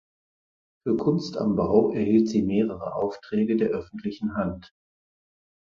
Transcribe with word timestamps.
Für 0.83 0.97
Kunst 0.97 1.37
am 1.37 1.55
Bau 1.55 1.91
erhielt 1.91 2.27
sie 2.27 2.41
mehrere 2.41 2.95
Aufträge 2.95 3.55
der 3.55 3.69
öffentlichen 3.69 4.33
Hand. 4.35 4.73